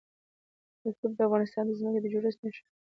[0.85, 2.71] رسوب د افغانستان د ځمکې د جوړښت نښه ده.